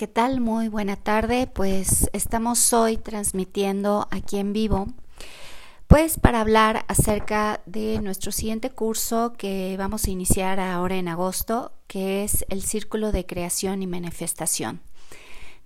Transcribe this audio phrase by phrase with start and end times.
[0.00, 0.40] ¿qué tal?
[0.40, 1.46] Muy buena tarde.
[1.46, 4.86] Pues estamos hoy transmitiendo aquí en vivo,
[5.88, 11.72] pues para hablar acerca de nuestro siguiente curso que vamos a iniciar ahora en agosto,
[11.86, 14.80] que es el Círculo de Creación y Manifestación.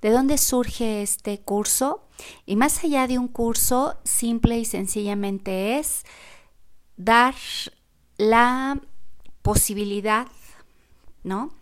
[0.03, 2.03] ¿De dónde surge este curso?
[2.45, 6.03] Y más allá de un curso, simple y sencillamente es
[6.97, 7.37] dar
[8.17, 8.81] la
[9.43, 10.27] posibilidad,
[11.23, 11.53] ¿no?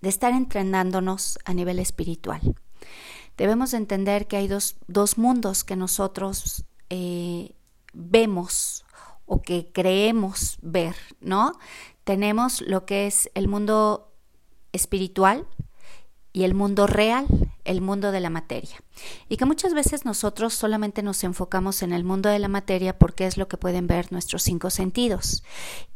[0.00, 2.40] De estar entrenándonos a nivel espiritual.
[3.36, 4.76] Debemos entender que hay dos,
[5.16, 7.54] mundos que nosotros eh,
[7.92, 8.84] vemos
[9.26, 11.52] o que creemos ver, ¿no?
[12.04, 14.12] Tenemos lo que es el mundo
[14.72, 15.46] espiritual
[16.32, 17.26] y el mundo real,
[17.64, 18.82] el mundo de la materia.
[19.28, 23.26] Y que muchas veces nosotros solamente nos enfocamos en el mundo de la materia porque
[23.26, 25.42] es lo que pueden ver nuestros cinco sentidos.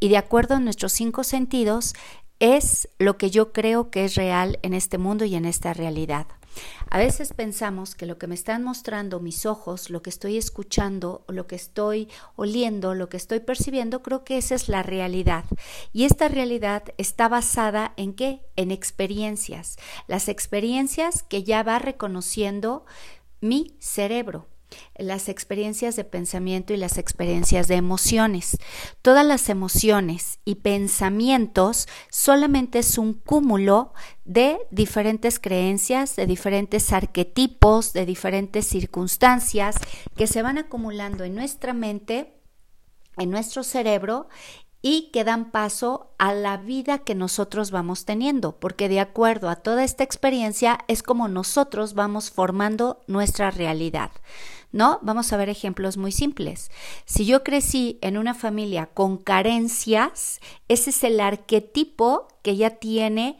[0.00, 1.94] Y de acuerdo a nuestros cinco sentidos,
[2.40, 6.26] es lo que yo creo que es real en este mundo y en esta realidad.
[6.90, 11.24] A veces pensamos que lo que me están mostrando mis ojos, lo que estoy escuchando,
[11.28, 15.44] lo que estoy oliendo, lo que estoy percibiendo, creo que esa es la realidad.
[15.92, 18.42] Y esta realidad está basada en qué?
[18.56, 19.76] En experiencias.
[20.06, 22.84] Las experiencias que ya va reconociendo
[23.40, 24.48] mi cerebro
[24.96, 28.58] las experiencias de pensamiento y las experiencias de emociones.
[29.02, 33.92] Todas las emociones y pensamientos solamente es un cúmulo
[34.24, 39.76] de diferentes creencias, de diferentes arquetipos, de diferentes circunstancias
[40.16, 42.40] que se van acumulando en nuestra mente,
[43.16, 44.28] en nuestro cerebro
[44.86, 49.56] y que dan paso a la vida que nosotros vamos teniendo, porque de acuerdo a
[49.56, 54.10] toda esta experiencia es como nosotros vamos formando nuestra realidad.
[54.74, 54.98] ¿No?
[55.02, 56.70] Vamos a ver ejemplos muy simples.
[57.04, 63.38] Si yo crecí en una familia con carencias, ese es el arquetipo que ya tiene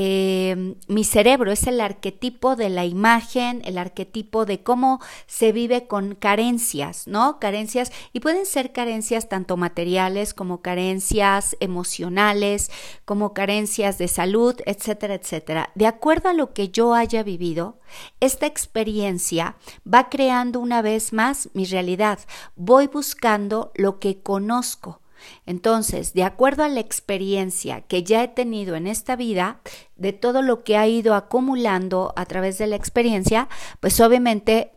[0.00, 5.88] eh, mi cerebro es el arquetipo de la imagen, el arquetipo de cómo se vive
[5.88, 7.40] con carencias, ¿no?
[7.40, 12.70] Carencias, y pueden ser carencias tanto materiales como carencias emocionales,
[13.04, 15.72] como carencias de salud, etcétera, etcétera.
[15.74, 17.80] De acuerdo a lo que yo haya vivido,
[18.20, 22.20] esta experiencia va creando una vez más mi realidad.
[22.54, 25.00] Voy buscando lo que conozco
[25.46, 29.60] entonces, de acuerdo a la experiencia que ya he tenido en esta vida,
[29.96, 33.48] de todo lo que ha ido acumulando a través de la experiencia,
[33.80, 34.72] pues obviamente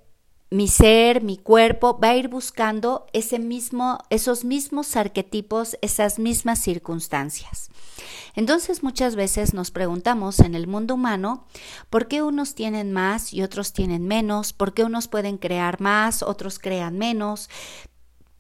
[0.54, 6.60] mi ser, mi cuerpo va a ir buscando ese mismo, esos mismos arquetipos, esas mismas
[6.60, 7.70] circunstancias.
[8.36, 11.46] Entonces muchas veces nos preguntamos en el mundo humano
[11.90, 16.22] por qué unos tienen más y otros tienen menos, por qué unos pueden crear más,
[16.22, 17.50] otros crean menos,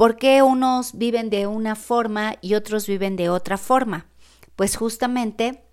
[0.01, 4.07] ¿Por qué unos viven de una forma y otros viven de otra forma?
[4.55, 5.63] Pues justamente,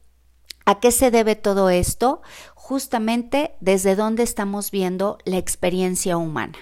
[0.67, 2.21] ¿a qué se debe todo esto?
[2.55, 6.59] Justamente desde dónde estamos viendo la experiencia humana.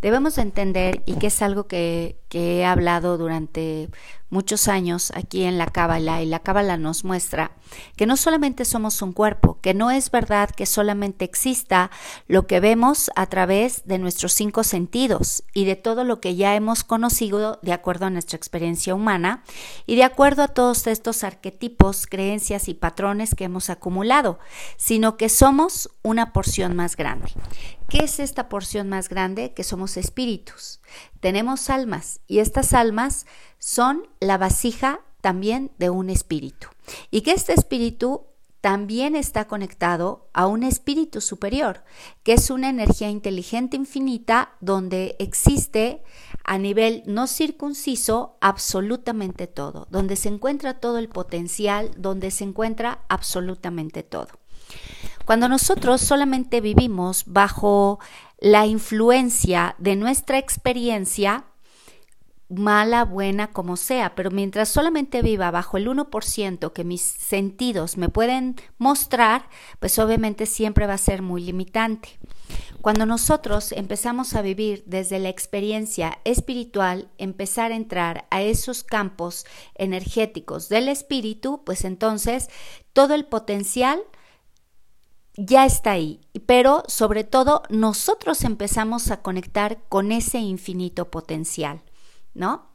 [0.00, 3.88] Debemos entender, y que es algo que, he hablado durante
[4.30, 7.50] muchos años aquí en la Cábala, y la Cábala nos muestra
[7.96, 11.90] que no solamente somos un cuerpo, que no es verdad que solamente exista
[12.28, 16.54] lo que vemos a través de nuestros cinco sentidos y de todo lo que ya
[16.54, 19.42] hemos conocido de acuerdo a nuestra experiencia humana
[19.86, 24.38] y de acuerdo a todos estos arquetipos, creencias y patrones que hemos acumulado,
[24.76, 27.32] sino que somos una porción más grande.
[27.88, 29.52] ¿Qué es esta porción más grande?
[29.52, 30.80] Que somos espíritus.
[31.20, 33.26] Tenemos almas y estas almas
[33.58, 36.68] son la vasija también de un espíritu.
[37.10, 38.26] Y que este espíritu
[38.60, 41.82] también está conectado a un espíritu superior,
[42.22, 46.02] que es una energía inteligente infinita donde existe
[46.44, 53.00] a nivel no circunciso absolutamente todo, donde se encuentra todo el potencial, donde se encuentra
[53.08, 54.28] absolutamente todo.
[55.24, 58.00] Cuando nosotros solamente vivimos bajo
[58.38, 61.44] la influencia de nuestra experiencia,
[62.50, 68.08] mala, buena, como sea, pero mientras solamente viva bajo el 1% que mis sentidos me
[68.08, 69.48] pueden mostrar,
[69.78, 72.18] pues obviamente siempre va a ser muy limitante.
[72.80, 79.44] Cuando nosotros empezamos a vivir desde la experiencia espiritual, empezar a entrar a esos campos
[79.76, 82.48] energéticos del espíritu, pues entonces
[82.92, 84.00] todo el potencial
[85.42, 91.82] ya está ahí, pero sobre todo nosotros empezamos a conectar con ese infinito potencial.
[92.34, 92.70] ¿no?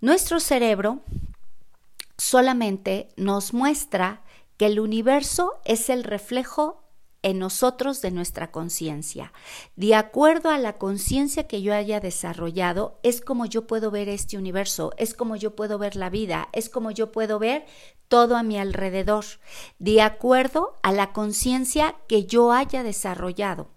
[0.00, 1.02] Nuestro cerebro
[2.16, 4.22] solamente nos muestra
[4.56, 6.82] que el universo es el reflejo
[7.22, 9.32] en nosotros de nuestra conciencia.
[9.74, 14.38] De acuerdo a la conciencia que yo haya desarrollado, es como yo puedo ver este
[14.38, 17.66] universo, es como yo puedo ver la vida, es como yo puedo ver
[18.08, 19.24] todo a mi alrededor,
[19.78, 23.68] de acuerdo a la conciencia que yo haya desarrollado.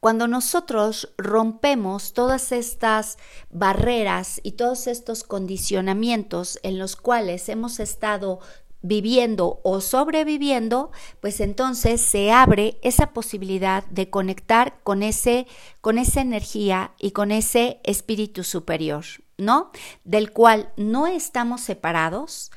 [0.00, 3.18] Cuando nosotros rompemos todas estas
[3.50, 8.40] barreras y todos estos condicionamientos en los cuales hemos estado
[8.82, 15.46] viviendo o sobreviviendo, pues entonces se abre esa posibilidad de conectar con ese
[15.80, 19.04] con esa energía y con ese espíritu superior,
[19.38, 19.70] ¿no?
[20.02, 22.50] Del cual no estamos separados,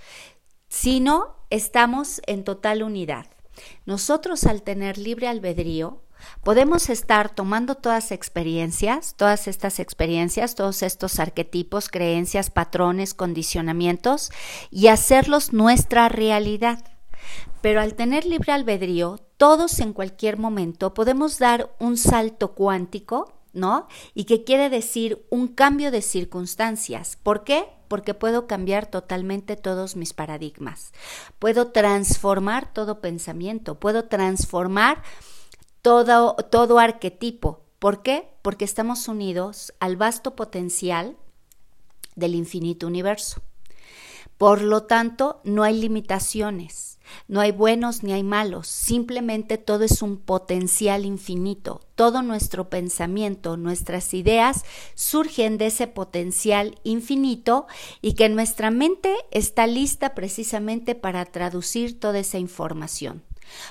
[0.76, 3.28] sino estamos en total unidad.
[3.86, 6.02] Nosotros al tener libre albedrío,
[6.44, 14.32] Podemos estar tomando todas experiencias, todas estas experiencias, todos estos arquetipos, creencias, patrones, condicionamientos
[14.72, 16.84] y hacerlos nuestra realidad.
[17.62, 23.88] Pero al tener libre albedrío, todos en cualquier momento podemos dar un salto cuántico, ¿no?
[24.16, 27.20] Y que quiere decir un cambio de circunstancias.
[27.22, 27.66] ¿Por qué?
[27.88, 30.92] Porque puedo cambiar totalmente todos mis paradigmas.
[31.40, 35.04] Puedo transformar todo pensamiento, puedo transformar
[35.82, 37.62] todo, todo arquetipo.
[37.80, 38.30] ¿Por qué?
[38.42, 41.16] Porque estamos unidos al vasto potencial
[42.16, 43.42] del infinito universo.
[44.38, 46.95] Por lo tanto, no hay limitaciones,
[47.28, 51.82] no hay buenos ni hay malos, simplemente todo es un potencial infinito.
[51.96, 54.66] Todo nuestro pensamiento, nuestras ideas
[54.96, 57.68] surgen de ese potencial infinito
[58.02, 63.24] y que nuestra mente está lista precisamente para traducir toda esa información.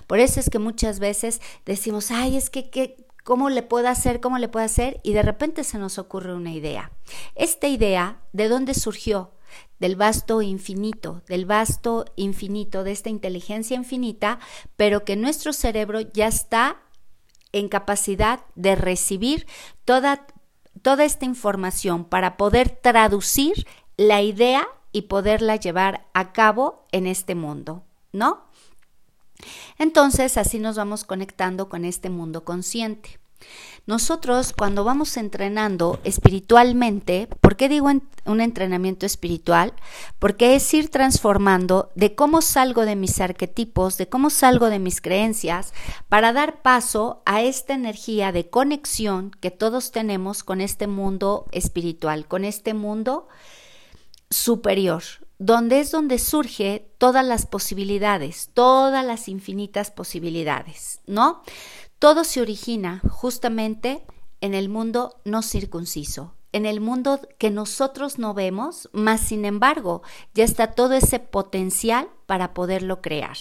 [0.06, 4.20] Por eso es que muchas veces decimos, ay, es que, ¿cómo le puedo hacer?
[4.20, 5.00] ¿Cómo le puedo hacer?
[5.02, 6.92] Y de repente se nos ocurre una idea.
[7.34, 9.32] Esta idea, ¿de dónde surgió?
[9.78, 14.38] Del vasto infinito, del vasto infinito, de esta inteligencia infinita,
[14.76, 16.82] pero que nuestro cerebro ya está
[17.52, 19.46] en capacidad de recibir
[19.84, 20.26] toda,
[20.82, 23.66] toda esta información para poder traducir
[23.96, 28.44] la idea y poderla llevar a cabo en este mundo, ¿no?
[29.78, 33.18] Entonces así nos vamos conectando con este mundo consciente.
[33.86, 37.90] Nosotros cuando vamos entrenando espiritualmente, ¿por qué digo
[38.24, 39.74] un entrenamiento espiritual?
[40.18, 45.02] Porque es ir transformando de cómo salgo de mis arquetipos, de cómo salgo de mis
[45.02, 45.74] creencias,
[46.08, 52.26] para dar paso a esta energía de conexión que todos tenemos con este mundo espiritual,
[52.26, 53.28] con este mundo
[54.30, 55.02] superior,
[55.38, 61.42] donde es donde surge todas las posibilidades, todas las infinitas posibilidades, ¿no?
[62.04, 64.04] Todo se origina justamente
[64.42, 70.02] en el mundo no circunciso, en el mundo que nosotros no vemos, mas sin embargo
[70.34, 73.38] ya está todo ese potencial para poderlo crear.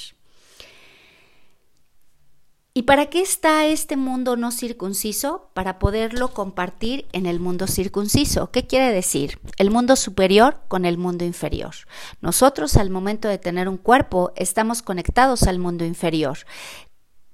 [2.74, 5.50] ¿Y para qué está este mundo no circunciso?
[5.54, 8.50] Para poderlo compartir en el mundo circunciso.
[8.50, 9.40] ¿Qué quiere decir?
[9.58, 11.76] El mundo superior con el mundo inferior.
[12.22, 16.38] Nosotros al momento de tener un cuerpo estamos conectados al mundo inferior.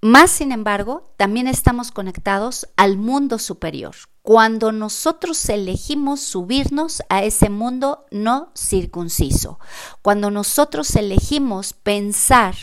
[0.02, 3.96] Más sin embargo, también estamos conectados al mundo superior.
[4.22, 9.60] Cuando nosotros elegimos subirnos a ese mundo no circunciso,
[10.02, 12.56] cuando nosotros elegimos pensar,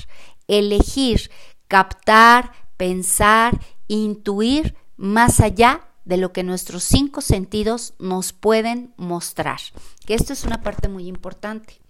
[0.48, 1.30] elegir,
[1.68, 9.60] captar, pensar, intuir más allá de lo que nuestros cinco sentidos nos pueden mostrar.
[10.06, 11.80] Que esto es una parte muy importante.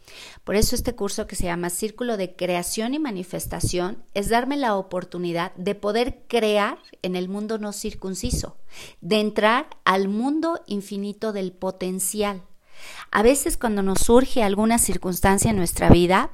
[0.44, 4.76] Por eso este curso que se llama Círculo de Creación y Manifestación es darme la
[4.76, 8.57] oportunidad de poder crear en el mundo no circunciso,
[9.00, 12.42] de entrar al mundo infinito del potencial.
[13.11, 16.30] A veces cuando nos surge alguna circunstancia en nuestra vida,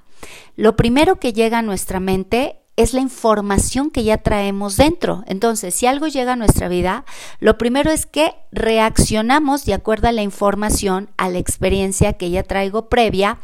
[0.57, 5.25] lo primero que llega a nuestra mente es la información que ya traemos dentro.
[5.27, 7.05] Entonces, si algo llega a nuestra vida,
[7.41, 12.43] lo primero es que reaccionamos de acuerdo a la información, a la experiencia que ya
[12.43, 13.39] traigo previa,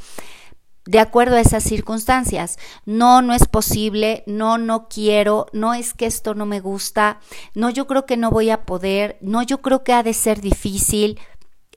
[0.89, 2.59] de acuerdo a esas circunstancias.
[2.87, 7.21] No, no es posible, no, no quiero, no es que esto no me gusta,
[7.55, 10.41] no, yo creo que no voy a poder, no, yo creo que ha de ser
[10.41, 11.21] difícil.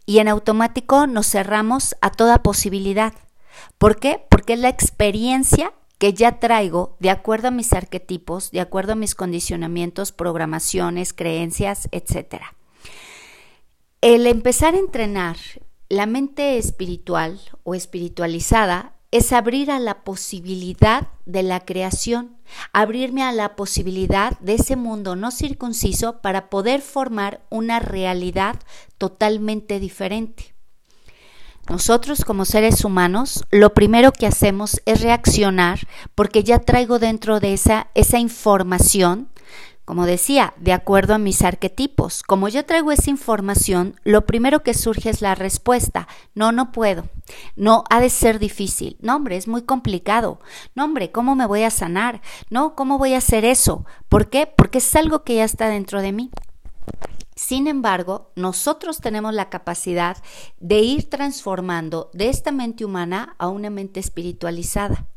[0.06, 3.14] Y en automático nos cerramos a toda posibilidad.
[3.78, 4.26] ¿Por qué?
[4.30, 8.96] Porque es la experiencia que ya traigo de acuerdo a mis arquetipos, de acuerdo a
[8.96, 12.42] mis condicionamientos, programaciones, creencias, etc.
[14.02, 15.38] El empezar a entrenar
[15.90, 22.36] la mente espiritual o espiritualizada es abrir a la posibilidad de la creación,
[22.74, 28.56] abrirme a la posibilidad de ese mundo no circunciso para poder formar una realidad
[28.98, 30.51] totalmente diferente.
[31.72, 35.80] Nosotros como seres humanos, lo primero que hacemos es reaccionar
[36.16, 39.30] porque ya traigo dentro de esa, esa información
[39.86, 42.24] como decía, de acuerdo a mis arquetipos.
[42.24, 46.08] Como yo traigo esa información, lo primero que surge es la respuesta.
[46.36, 47.10] No, no puedo.
[47.56, 48.98] No, ha de ser difícil.
[49.02, 50.40] No, hombre, es muy complicado.
[50.76, 52.22] No, hombre, ¿cómo me voy a sanar?
[52.50, 53.86] No, ¿cómo voy a hacer eso?
[54.08, 54.46] ¿Por qué?
[54.46, 56.32] Porque es algo que ya está dentro de mí.
[57.42, 60.16] Sin embargo, nosotros tenemos la capacidad
[60.60, 65.08] de ir transformando de esta mente humana a una mente espiritualizada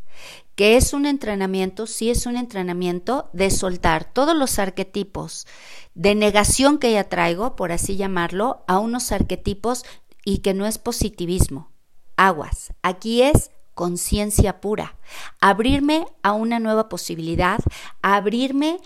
[0.54, 5.46] que es un entrenamiento, sí es un entrenamiento de soltar todos los arquetipos
[5.94, 9.84] de negación que ya traigo, por así llamarlo, a unos arquetipos
[10.24, 11.72] y que no es positivismo.
[12.16, 14.96] Aguas, aquí es conciencia pura,
[15.40, 17.58] abrirme a una nueva posibilidad,
[18.00, 18.78] abrirme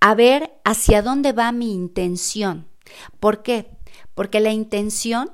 [0.00, 2.67] a ver hacia dónde va mi intención.
[3.20, 3.70] ¿Por qué?
[4.14, 5.30] Porque la intención,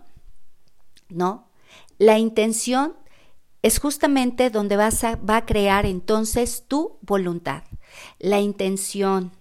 [1.09, 1.49] ¿no?
[1.99, 2.95] La intención
[3.63, 7.65] es justamente donde vas a, va a crear entonces tu voluntad,
[8.19, 9.33] la intención,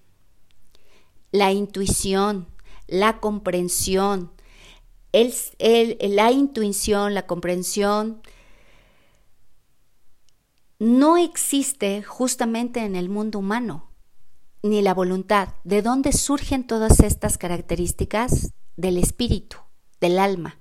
[1.32, 2.48] la intuición,
[2.88, 4.32] la comprensión,
[5.12, 8.22] el, la intuición, la comprensión,
[10.80, 13.93] no existe justamente en el mundo humano,
[14.64, 15.50] ni la voluntad.
[15.66, 18.54] ¿De dónde surgen todas estas características?
[18.78, 19.58] Del espíritu,
[20.00, 20.60] del alma.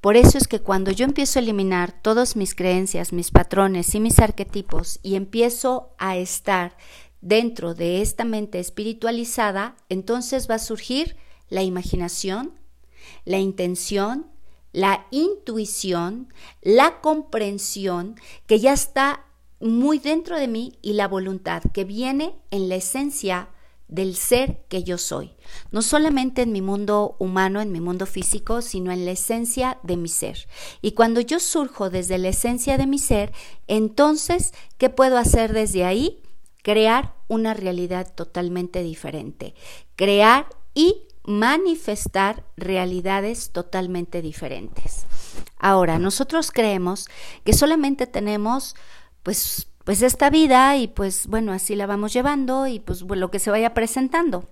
[0.00, 4.00] Por eso es que cuando yo empiezo a eliminar todas mis creencias, mis patrones y
[4.00, 6.76] mis arquetipos y empiezo a estar
[7.22, 11.16] dentro de esta mente espiritualizada, entonces va a surgir
[11.48, 12.52] la imaginación,
[13.24, 14.26] la intención,
[14.72, 16.28] la intuición,
[16.60, 18.16] la comprensión
[18.46, 19.24] que ya está
[19.64, 23.48] muy dentro de mí y la voluntad que viene en la esencia
[23.88, 25.34] del ser que yo soy,
[25.70, 29.96] no solamente en mi mundo humano, en mi mundo físico, sino en la esencia de
[29.96, 30.48] mi ser.
[30.82, 33.32] Y cuando yo surjo desde la esencia de mi ser,
[33.66, 36.22] entonces, ¿qué puedo hacer desde ahí?
[36.62, 39.54] Crear una realidad totalmente diferente,
[39.96, 45.06] crear y manifestar realidades totalmente diferentes.
[45.58, 47.08] Ahora, nosotros creemos
[47.44, 48.74] que solamente tenemos
[49.24, 53.38] pues pues esta vida y pues bueno, así la vamos llevando y pues lo que
[53.38, 54.48] se vaya presentando.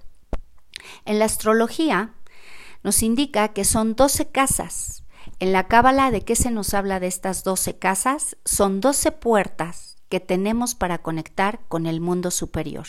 [1.05, 2.15] En la astrología
[2.83, 5.05] nos indica que son 12 casas.
[5.39, 8.37] En la cábala, ¿de qué se nos habla de estas 12 casas?
[8.45, 12.87] Son 12 puertas que tenemos para conectar con el mundo superior.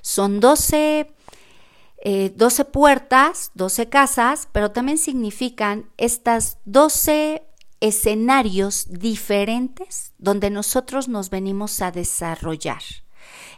[0.00, 1.12] Son 12
[2.04, 7.45] 12 eh, puertas, 12 casas, pero también significan estas 12
[7.80, 12.82] escenarios diferentes donde nosotros nos venimos a desarrollar.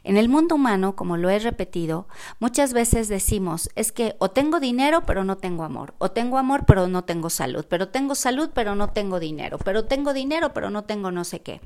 [0.05, 2.09] En el mundo humano, como lo he repetido,
[2.41, 6.65] muchas veces decimos, es que o tengo dinero pero no tengo amor, o tengo amor
[6.67, 10.71] pero no tengo salud, pero tengo salud pero no tengo dinero, pero tengo dinero pero
[10.71, 11.61] no tengo no sé qué.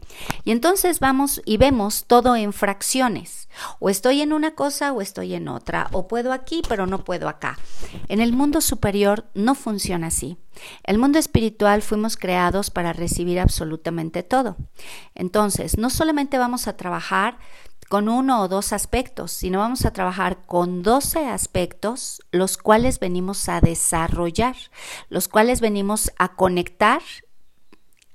[0.45, 3.49] Y entonces vamos y vemos todo en fracciones,
[3.79, 7.29] o estoy en una cosa o estoy en otra, o puedo aquí pero no puedo
[7.29, 7.59] acá.
[8.09, 10.39] En el mundo superior no funciona así.
[10.85, 14.57] El mundo espiritual fuimos creados para recibir absolutamente todo.
[15.15, 17.39] Entonces, no solamente vamos a trabajar
[17.93, 23.51] con uno o dos aspectos, sino vamos a trabajar con 12 aspectos, los cuales venimos
[23.51, 24.57] a desarrollar,
[25.11, 27.03] los cuales venimos a conectar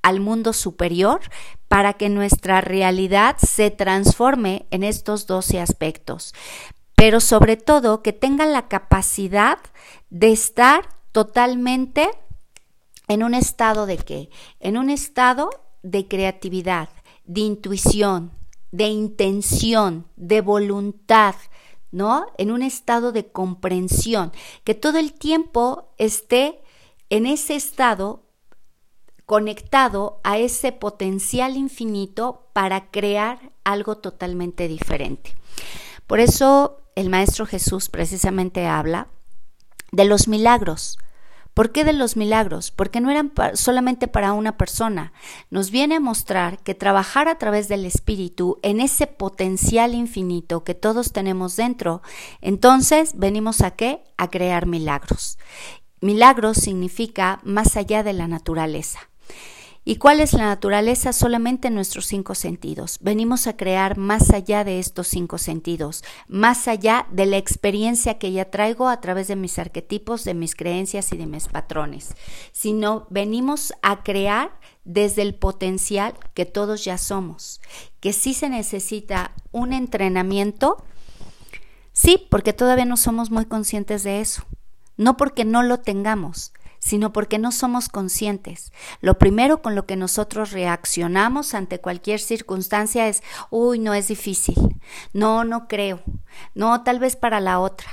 [0.02, 1.22] al mundo superior
[1.68, 6.34] para que nuestra realidad se transforme en estos 12 aspectos.
[6.96, 9.60] Pero sobre todo que tengan la capacidad
[10.10, 12.10] de estar totalmente
[13.08, 14.32] en un estado de qué?
[14.60, 15.52] En un estado
[15.84, 16.90] de creatividad,
[17.26, 18.32] de intuición,
[18.72, 21.36] de intención, de voluntad,
[21.92, 22.28] ¿no?
[22.38, 24.32] En un estado de comprensión,
[24.64, 26.62] que todo el tiempo esté
[27.10, 28.24] en ese estado
[29.26, 35.36] conectado a ese potencial infinito para crear algo totalmente diferente.
[36.08, 39.10] Por eso el Maestro Jesús precisamente habla
[39.92, 40.98] de los milagros,
[41.58, 42.70] ¿Por qué de los milagros?
[42.70, 45.12] Porque no eran solamente para una persona.
[45.50, 50.76] Nos viene a mostrar que trabajar a través del Espíritu en ese potencial infinito que
[50.76, 52.04] todos tenemos dentro,
[52.42, 54.04] entonces venimos a qué?
[54.18, 55.40] A crear milagros.
[56.00, 59.00] Milagros significa más allá de la naturaleza.
[59.90, 61.14] ¿Y cuál es la naturaleza?
[61.14, 62.98] Solamente nuestros cinco sentidos.
[63.00, 68.34] Venimos a crear más allá de estos cinco sentidos, más allá de la experiencia que
[68.34, 72.16] ya traigo a través de mis arquetipos, de mis creencias y de mis patrones,
[72.52, 77.62] sino venimos a crear desde el potencial que todos ya somos,
[78.02, 80.84] que sí se necesita un entrenamiento,
[81.94, 84.44] sí, porque todavía no somos muy conscientes de eso,
[84.98, 86.52] no porque no lo tengamos,
[86.88, 88.72] sino porque no somos conscientes.
[89.02, 94.56] Lo primero con lo que nosotros reaccionamos ante cualquier circunstancia es, uy, no es difícil,
[95.12, 96.00] no, no creo,
[96.56, 97.90] no, tal vez para la otra,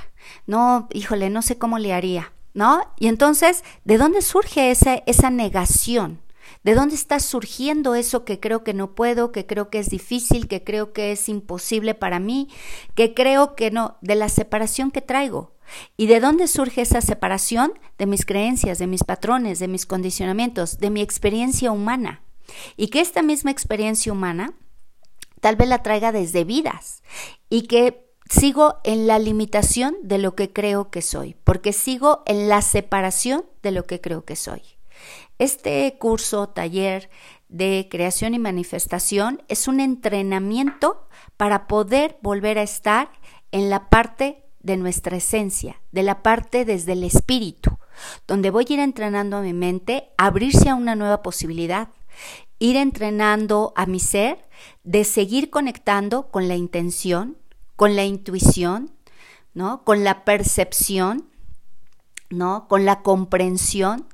[0.47, 2.89] no, híjole, no sé cómo le haría, ¿no?
[2.97, 6.21] Y entonces, ¿de dónde surge esa, esa negación?
[6.63, 10.47] ¿De dónde está surgiendo eso que creo que no puedo, que creo que es difícil,
[10.47, 12.47] que creo que es imposible para mí,
[12.95, 15.54] que creo que no, de la separación que traigo?
[15.97, 17.73] ¿Y de dónde surge esa separación?
[17.97, 22.21] De mis creencias, de mis patrones, de mis condicionamientos, de mi experiencia humana.
[22.77, 24.53] Y que esta misma experiencia humana
[25.41, 27.03] tal vez la traiga desde vidas
[27.49, 32.49] y que sigo en la limitación de lo que creo que soy, porque sigo en
[32.49, 34.63] la separación de lo que creo que soy.
[35.37, 37.09] Este curso, taller
[37.49, 41.07] de creación y manifestación es un entrenamiento
[41.37, 43.11] para poder volver a estar
[43.51, 47.77] en la parte de nuestra esencia, de la parte desde el espíritu,
[48.27, 51.89] donde voy a ir entrenando a mi mente a abrirse a una nueva posibilidad,
[52.57, 54.43] ir entrenando a mi ser
[54.83, 57.37] de seguir conectando con la intención,
[57.75, 58.91] con la intuición,
[59.53, 59.83] ¿no?
[59.83, 61.29] Con la percepción,
[62.31, 62.67] ¿no?
[62.67, 64.07] Con la comprensión.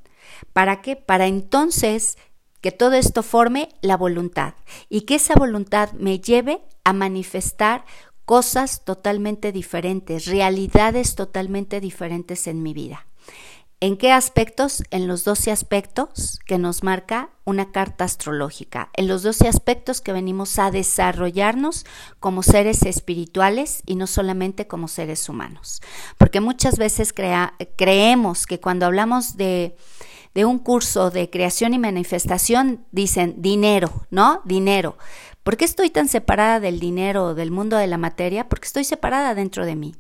[0.51, 0.97] ¿Para qué?
[0.97, 2.17] Para entonces
[2.59, 4.55] que todo esto forme la voluntad
[4.89, 7.85] y que esa voluntad me lleve a manifestar
[8.31, 13.05] cosas totalmente diferentes, realidades totalmente diferentes en mi vida.
[13.81, 14.83] ¿En qué aspectos?
[14.89, 20.13] En los 12 aspectos que nos marca una carta astrológica, en los 12 aspectos que
[20.13, 21.85] venimos a desarrollarnos
[22.21, 25.81] como seres espirituales y no solamente como seres humanos.
[26.17, 29.75] Porque muchas veces creemos que cuando hablamos de,
[30.35, 34.39] un curso de creación y manifestación, dicen dinero, ¿no?
[34.45, 34.95] Dinero.
[35.43, 38.47] ¿Por qué estoy tan separada del dinero, del mundo de la materia?
[38.47, 39.95] Porque estoy separada dentro de mí.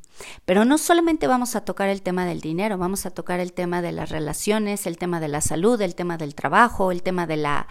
[0.45, 3.81] Pero no solamente vamos a tocar el tema del dinero, vamos a tocar el tema
[3.81, 7.37] de las relaciones, el tema de la salud, el tema del trabajo, el tema de
[7.37, 7.67] la,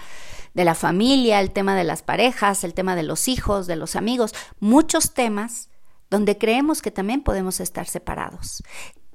[0.53, 3.95] de la familia, el tema de las parejas, el tema de los hijos, de los
[3.95, 5.69] amigos, muchos temas
[6.11, 8.65] donde creemos que también podemos estar separados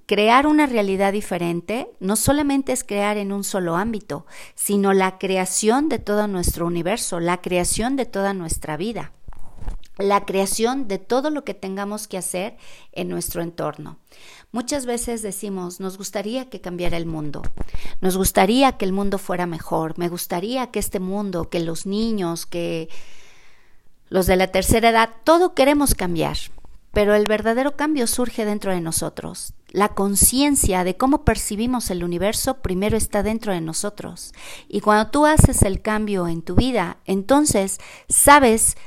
[0.05, 5.89] crear una realidad diferente no solamente es crear en un solo ámbito, sino la creación
[5.89, 9.11] de todo nuestro universo, la creación de toda nuestra vida,
[9.97, 12.57] la creación de todo lo que tengamos que hacer
[12.91, 13.97] en nuestro entorno.
[14.51, 17.41] Muchas veces decimos, nos gustaría que cambiara el mundo,
[17.99, 22.45] nos gustaría que el mundo fuera mejor, me gustaría que este mundo, que los niños,
[22.45, 22.89] que
[24.09, 26.37] los de la tercera edad, todo queremos cambiar,
[26.93, 29.53] pero el verdadero cambio surge dentro de nosotros.
[29.75, 34.31] La conciencia de cómo percibimos el universo primero está dentro de nosotros.
[34.69, 38.77] Y cuando tú haces el cambio en tu vida, entonces sabes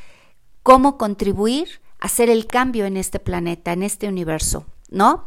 [0.63, 5.27] cómo contribuir a hacer el cambio en este planeta, en este universo, ¿no?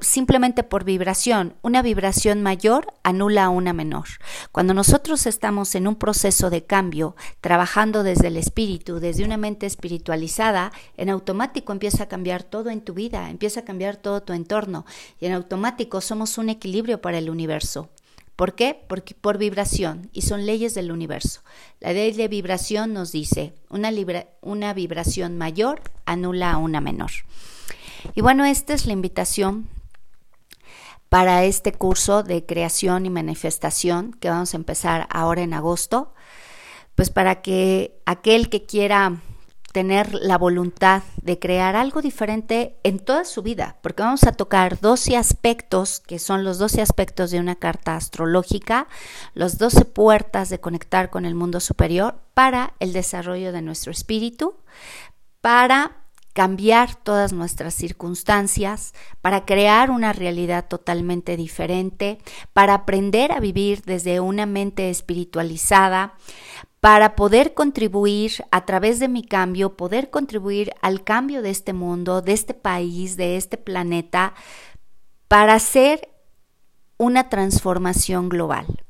[0.00, 1.54] Simplemente por vibración.
[1.62, 4.06] Una vibración mayor anula a una menor.
[4.50, 9.66] Cuando nosotros estamos en un proceso de cambio, trabajando desde el espíritu, desde una mente
[9.66, 14.32] espiritualizada, en automático empieza a cambiar todo en tu vida, empieza a cambiar todo tu
[14.32, 14.84] entorno
[15.20, 17.88] y en automático somos un equilibrio para el universo.
[18.38, 18.80] ¿Por qué?
[18.88, 21.40] Porque por vibración y son leyes del universo.
[21.80, 23.90] La ley de vibración nos dice, una,
[24.42, 27.10] una vibración mayor anula a una menor.
[28.14, 29.68] Y bueno, esta es la invitación
[31.08, 36.14] para este curso de creación y manifestación que vamos a empezar ahora en agosto,
[36.94, 39.20] pues para que aquel que quiera
[39.72, 44.80] tener la voluntad de crear algo diferente en toda su vida, porque vamos a tocar
[44.80, 48.88] 12 aspectos, que son los 12 aspectos de una carta astrológica,
[49.34, 54.54] los 12 puertas de conectar con el mundo superior para el desarrollo de nuestro espíritu,
[55.40, 56.07] para
[56.38, 62.18] cambiar todas nuestras circunstancias, para crear una realidad totalmente diferente,
[62.52, 66.14] para aprender a vivir desde una mente espiritualizada,
[66.78, 72.22] para poder contribuir a través de mi cambio, poder contribuir al cambio de este mundo,
[72.22, 74.34] de este país, de este planeta,
[75.26, 76.08] para hacer
[76.98, 78.84] una transformación global.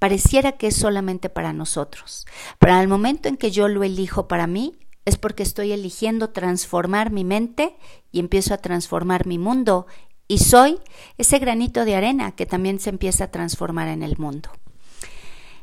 [0.00, 2.26] Pareciera que es solamente para nosotros,
[2.58, 4.76] pero al momento en que yo lo elijo para mí,
[5.10, 7.76] es porque estoy eligiendo transformar mi mente
[8.12, 9.86] y empiezo a transformar mi mundo
[10.28, 10.78] y soy
[11.18, 14.50] ese granito de arena que también se empieza a transformar en el mundo.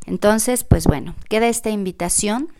[0.05, 2.51] Entonces, pues bueno, queda esta invitación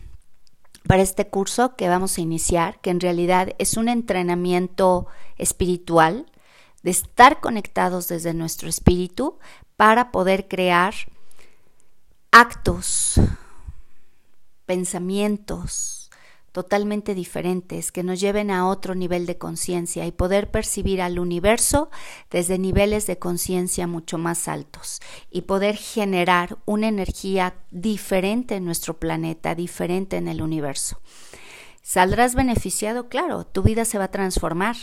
[0.86, 6.24] para este curso que vamos a iniciar, que en realidad es un entrenamiento espiritual
[6.82, 9.38] de estar conectados desde nuestro espíritu
[9.76, 10.94] para poder crear
[12.30, 13.20] actos,
[14.64, 15.97] pensamientos,
[16.52, 21.90] totalmente diferentes que nos lleven a otro nivel de conciencia y poder percibir al universo
[22.30, 28.98] desde niveles de conciencia mucho más altos y poder generar una energía diferente en nuestro
[28.98, 31.00] planeta, diferente en el universo.
[31.82, 34.76] Saldrás beneficiado, claro, tu vida se va a transformar,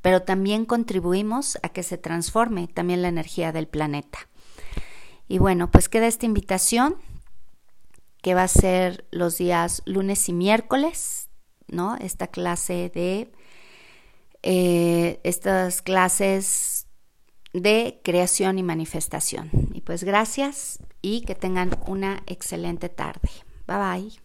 [0.00, 4.18] pero también contribuimos a que se transforme también la energía del planeta.
[5.28, 6.96] Y bueno, pues queda esta invitación
[8.22, 11.28] que va a ser los días lunes y miércoles,
[11.66, 11.96] ¿no?
[11.96, 13.32] Esta clase de,
[14.42, 16.86] eh, estas clases
[17.52, 19.50] de creación y manifestación.
[19.74, 23.28] Y pues gracias y que tengan una excelente tarde.
[23.66, 24.21] Bye bye.